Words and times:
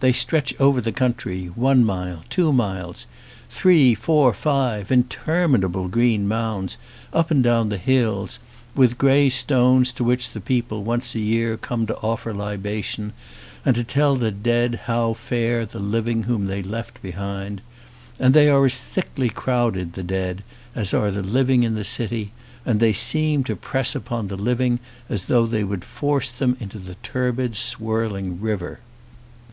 They 0.00 0.10
stretch 0.12 0.60
over 0.60 0.80
the 0.80 0.90
country, 0.90 1.46
one 1.46 1.84
mile, 1.84 2.24
two 2.30 2.52
miles, 2.52 3.06
three, 3.48 3.94
four, 3.94 4.32
five, 4.32 4.90
in 4.90 5.04
terminable 5.04 5.86
green 5.86 6.26
mounds, 6.26 6.76
up 7.12 7.30
and 7.30 7.44
down 7.44 7.68
the 7.68 7.76
hills, 7.78 8.40
with 8.74 8.98
grey 8.98 9.28
stones 9.28 9.92
to 9.92 10.02
which 10.02 10.30
the 10.30 10.40
people 10.40 10.82
once 10.82 11.14
a 11.14 11.20
year 11.20 11.56
come 11.56 11.86
to 11.86 11.96
offer 11.98 12.34
libation 12.34 13.12
and 13.64 13.76
to 13.76 13.84
tell 13.84 14.16
the 14.16 14.32
dead 14.32 14.80
how 14.86 15.12
fare 15.14 15.64
the 15.64 15.78
living 15.78 16.24
whom 16.24 16.48
they 16.48 16.60
left 16.60 17.00
behind; 17.00 17.60
and 18.18 18.34
they 18.34 18.48
are 18.48 18.64
as 18.66 18.78
thickly 18.80 19.28
crowded, 19.28 19.92
the 19.92 20.02
dead, 20.02 20.42
as 20.74 20.92
are 20.92 21.12
the 21.12 21.22
living 21.22 21.62
in 21.62 21.76
the 21.76 21.84
city; 21.84 22.32
and 22.66 22.80
they 22.80 22.92
seem 22.92 23.44
to 23.44 23.54
press 23.54 23.94
upon 23.94 24.26
the 24.26 24.36
living 24.36 24.80
as 25.08 25.26
though 25.26 25.46
they 25.46 25.62
would 25.62 25.84
force 25.84 26.32
them 26.32 26.56
into 26.58 26.80
the 26.80 26.96
turbid, 27.04 27.54
swirling 27.56 28.40
river. 28.40 28.80